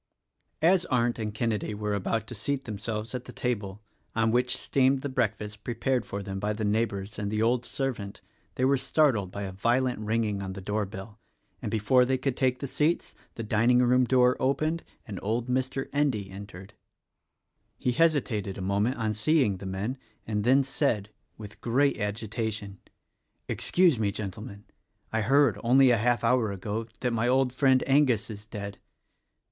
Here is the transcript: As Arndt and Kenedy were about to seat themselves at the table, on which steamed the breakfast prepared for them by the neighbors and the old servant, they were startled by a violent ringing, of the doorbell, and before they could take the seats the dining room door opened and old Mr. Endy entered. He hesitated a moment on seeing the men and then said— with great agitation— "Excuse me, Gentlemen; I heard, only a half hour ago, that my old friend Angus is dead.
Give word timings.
As 0.63 0.83
Arndt 0.85 1.19
and 1.19 1.31
Kenedy 1.31 1.75
were 1.75 1.93
about 1.93 2.25
to 2.25 2.33
seat 2.33 2.63
themselves 2.63 3.13
at 3.13 3.25
the 3.25 3.31
table, 3.31 3.83
on 4.15 4.31
which 4.31 4.57
steamed 4.57 5.03
the 5.03 5.09
breakfast 5.09 5.63
prepared 5.63 6.07
for 6.07 6.23
them 6.23 6.39
by 6.39 6.53
the 6.53 6.65
neighbors 6.65 7.19
and 7.19 7.29
the 7.31 7.43
old 7.43 7.65
servant, 7.65 8.19
they 8.55 8.65
were 8.65 8.77
startled 8.79 9.29
by 9.29 9.43
a 9.43 9.51
violent 9.51 9.99
ringing, 9.99 10.41
of 10.41 10.55
the 10.55 10.59
doorbell, 10.61 11.19
and 11.61 11.69
before 11.69 12.03
they 12.03 12.17
could 12.17 12.35
take 12.35 12.57
the 12.57 12.65
seats 12.65 13.13
the 13.35 13.43
dining 13.43 13.77
room 13.77 14.03
door 14.05 14.35
opened 14.39 14.81
and 15.05 15.19
old 15.21 15.47
Mr. 15.47 15.87
Endy 15.93 16.31
entered. 16.31 16.73
He 17.77 17.91
hesitated 17.91 18.57
a 18.57 18.61
moment 18.61 18.97
on 18.97 19.13
seeing 19.13 19.57
the 19.57 19.67
men 19.67 19.99
and 20.25 20.43
then 20.43 20.63
said— 20.63 21.11
with 21.37 21.61
great 21.61 21.99
agitation— 21.99 22.79
"Excuse 23.47 23.99
me, 23.99 24.11
Gentlemen; 24.11 24.63
I 25.13 25.21
heard, 25.21 25.59
only 25.63 25.91
a 25.91 25.97
half 25.97 26.23
hour 26.23 26.51
ago, 26.51 26.87
that 27.01 27.13
my 27.13 27.27
old 27.27 27.53
friend 27.53 27.83
Angus 27.85 28.31
is 28.31 28.47
dead. 28.47 28.79